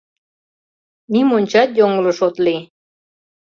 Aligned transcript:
Нимончат 1.13 1.69
йоҥылыш 1.79 2.19
от 2.27 2.35
лий!» 2.45 2.61